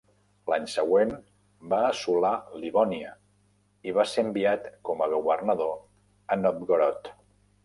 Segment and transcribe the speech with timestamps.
[0.51, 1.11] L'any següent,
[1.73, 2.31] va assolar
[2.63, 3.11] Livònia
[3.91, 5.77] i va ser enviat com a governador
[6.37, 7.15] a Novgorod.